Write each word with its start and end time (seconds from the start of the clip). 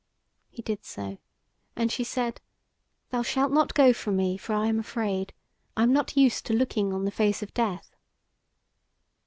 He 0.49 0.63
did 0.63 0.83
so, 0.83 1.19
and 1.75 1.91
she 1.91 2.03
said: 2.03 2.41
"Thou 3.11 3.21
shalt 3.21 3.51
not 3.51 3.75
go 3.75 3.93
from 3.93 4.15
me; 4.15 4.35
for 4.35 4.53
I 4.55 4.65
am 4.65 4.79
afraid: 4.79 5.31
I 5.77 5.83
am 5.83 5.93
not 5.93 6.17
used 6.17 6.43
to 6.47 6.53
looking 6.55 6.91
on 6.91 7.05
the 7.05 7.11
face 7.11 7.43
of 7.43 7.53
death." 7.53 7.95